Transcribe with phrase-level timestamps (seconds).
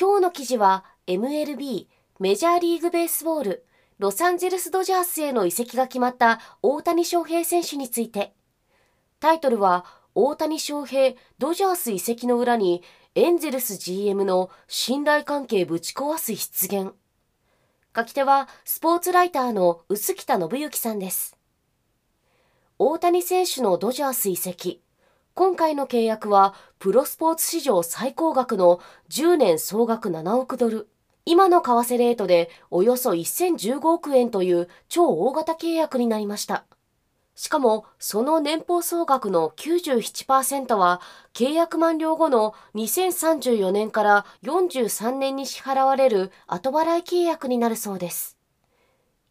[0.00, 1.86] 今日の記事は MLB
[2.20, 3.66] メジャーリーグベースボール
[3.98, 8.32] ロサンゼルスドジャースへの移籍が決まった大谷翔平選手について。
[9.18, 12.82] タイトルは大谷翔平ドジャース移籍の裏に
[13.14, 16.94] エンゼルス GM の信頼関係ぶち壊す出現
[17.94, 21.36] 書き手はスポーツライターの臼北信之さんです。
[22.78, 24.80] 大谷選手のドジャース移籍。
[25.40, 30.90] 今回の契約はプロスポーツ史上最高額の10年総額7億ドル
[31.24, 36.66] 今の為替レートでおよそ1015億円という超大型契約になりました
[37.34, 41.00] しかも、その年俸総額の97%は、
[41.32, 48.36] 契約満了後の2034年から43年に支払われる後払い契約になるそうです。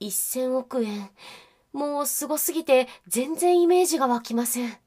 [0.00, 1.10] 1000億円。
[1.72, 4.85] もうすごすぎて全然イメージが湧きません。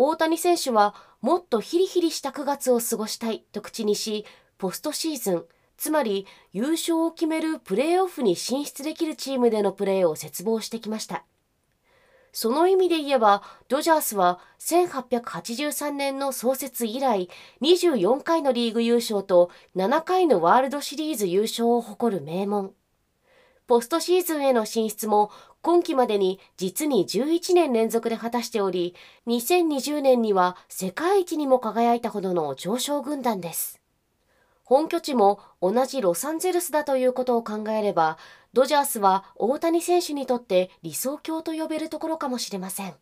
[0.00, 4.24] 大谷選手はもっとヒリヒリした9月を過ごしたいと口にし、
[4.56, 5.44] ポストシーズン、
[5.76, 11.24] つまり優勝を決めるプレーオフに進出できるチームでのプレーを切望してきました。
[12.30, 17.28] その意味で言えば、ドジャースは1883年の創設以来、
[17.60, 22.72] 24回のリーグ優勝と7回のワールドシリーズ優勝を誇る名門。
[23.68, 25.30] ポストシーズンへの進出も
[25.60, 28.94] 今季までに実に11年連続で果たしており、
[29.26, 33.78] 2020年には世界一にも輝いたほどの上昇軍団です。
[34.64, 38.16] 本拠地も同じロサンゼルスだということを考えれば、
[38.54, 42.94] ドジャースは大谷選手にとって理想郷と呼べるところかもしれません。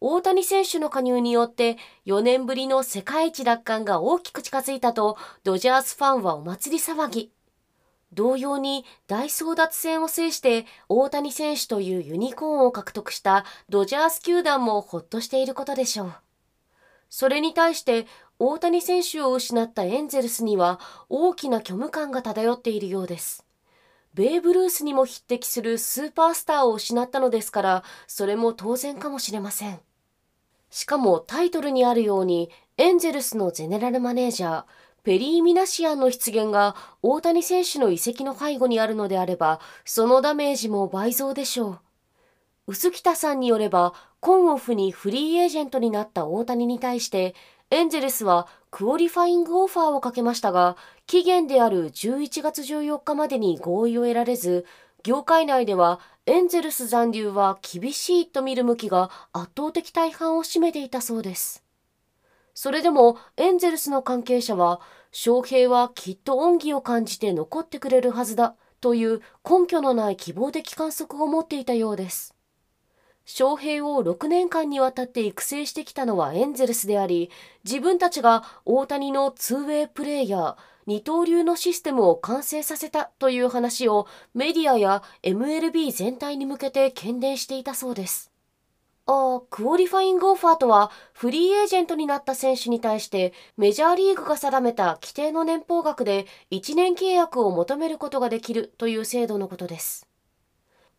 [0.00, 7.30] 大谷選手の加入によって4年ぶりの世界一奪還が大きく近づいたとドジャースファンはお祭り騒ぎ。
[8.12, 16.14] 同様に大争奪戦を制して大谷選手というユニコーンを獲得したドジャース球団もほっとしていることでしょう。
[17.08, 18.06] それに対して
[18.38, 23.44] 大谷選手を失ったエンゼルスには大きな虚無感が漂っているようです。
[24.14, 29.80] ベーブ・ルースにも匹敵するスーパースターを失ったのですから、それも当然かもしれません。
[30.70, 34.64] しかもタイトルにあるように、エンゼルスのゼネラルマネージャー、
[35.04, 41.80] ペリー・ミナシアンの出現が大谷選手の移籍の背後にあるのであれば、そのダメージも倍増でしょう。
[42.68, 47.34] 薄北さんによれば、コンオフにフリーエージェントになった大谷に対して、
[47.70, 50.76] エンゼルスはクオリファイングオファーをかけましたが、
[51.08, 54.64] 期限である11月14日までに合意を得られず、
[55.02, 61.64] 業界内ではエンゼルス残留は厳しいと見る向きが圧倒的大半を占めていたそうです。
[62.54, 64.80] それでもエンゼルスの関係者は、
[65.10, 72.34] 翔平はきっと恩義を感じて残ってくれるはずだという根拠のない希望的観測を持っていたようです。
[73.24, 77.30] 翔平を6年間にわたって育成してきたのはエンゼルスであり、
[77.64, 88.31] 自分たちが大谷のツーウェイプレーヤー、二刀流のシステムを完成させたという話をメディアや MLB 全体に向けて喧伝していたそうです。
[89.06, 100.06] ああ、クオリファイングオファーとは、フリーエージェントになった選手に対してメジャーリーグが定めた規定の年俸額で1年契約を求めることができるという制度のことです。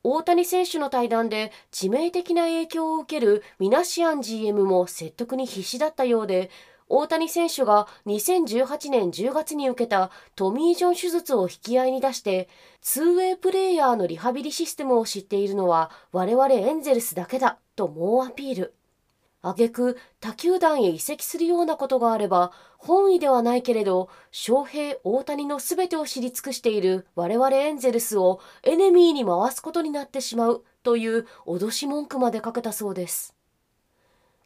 [0.05, 6.51] 大谷選手の対談で致命的な影響を受けるミナシアン GM も説得に必死だったようで、
[6.89, 12.49] 大谷選手が2018年10月に受けたトミー・ジョン手術を引き合いに出して、
[12.81, 18.73] ツーウェイプレーヤーのリハビリシステムを知っているのは我々エンゼルスだけだと猛アピール。
[19.45, 33.35] 挙句他球団へ移籍するようなことがあれば本意ではないけれど翔平大谷の全てを知り尽くしている我々エンゼルスをエネミーに回すことになってしまうという脅し文句までかけたそうです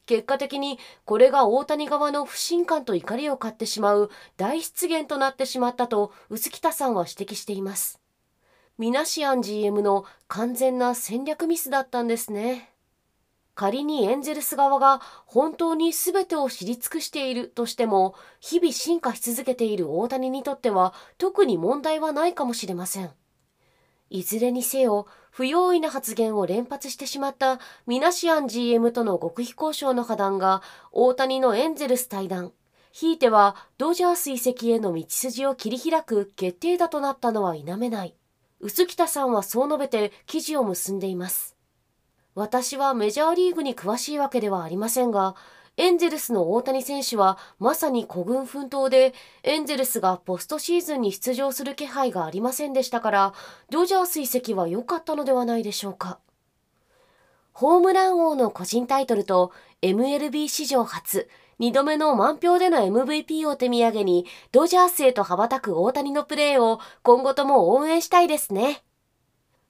[0.07, 8.01] 結果的にこれが大谷側の不信感と怒りを買ってしまう大失言となってしまったと臼北さんは指摘しています
[8.80, 12.71] ミナシアン GM の完全な戦略ミスだったんですね
[13.57, 23.10] 仮にエンゼルス側が本当に全てを知り尽くしているとしても、日々進化し続けている大谷にとっては特に問題はないかもしれません。
[24.12, 25.07] いずれにせよ、
[25.38, 32.54] 不用意な発言を連発してしまったミナシアン GM との極秘交渉の破談が大谷のエンゼルス対談、
[32.92, 38.16] ひいてはドジャース移籍への道筋を切り開く決定打となったのは否めない。
[38.62, 41.56] 薄北さんはそう述べて記事を結んでいます。
[42.34, 45.36] 私はメジャーリーグに詳しいわけではありませんが、
[45.77, 49.13] エンゼルスの大谷選手はまさに孤軍奮闘で、
[49.44, 53.33] エンゼルスがポストシーズンに出場する気配がありませんでしたから、
[53.69, 56.19] ドジャース移籍は良かったのではないでしょうか。
[57.53, 59.51] ホームラン王の個人タイトルと
[59.83, 61.29] MLB 史上初、
[61.59, 68.83] 2度目の満票での MVP を手土産に、ドジャースへと羽ばたく大谷のプレーを今後とも応援したいですね。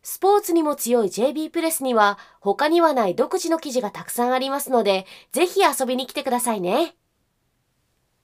[0.03, 6.96] スポーツにも強い JB プレスには他にはない独自の記事がたくさんありますので、ぜひ遊びに来てくださいね。